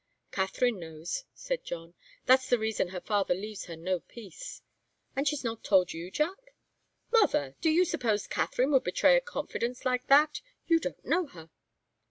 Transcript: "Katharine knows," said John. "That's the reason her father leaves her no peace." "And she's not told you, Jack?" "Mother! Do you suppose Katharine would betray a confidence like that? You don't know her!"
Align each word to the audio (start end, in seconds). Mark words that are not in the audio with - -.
"Katharine 0.31 0.79
knows," 0.79 1.25
said 1.35 1.63
John. 1.63 1.93
"That's 2.25 2.49
the 2.49 2.57
reason 2.57 2.87
her 2.87 2.99
father 3.01 3.35
leaves 3.35 3.65
her 3.65 3.75
no 3.75 3.99
peace." 3.99 4.63
"And 5.15 5.27
she's 5.27 5.43
not 5.43 5.63
told 5.63 5.93
you, 5.93 6.09
Jack?" 6.09 6.55
"Mother! 7.11 7.55
Do 7.61 7.69
you 7.69 7.85
suppose 7.85 8.25
Katharine 8.25 8.71
would 8.71 8.83
betray 8.83 9.15
a 9.15 9.21
confidence 9.21 9.85
like 9.85 10.07
that? 10.07 10.41
You 10.65 10.79
don't 10.79 11.05
know 11.05 11.27
her!" 11.27 11.51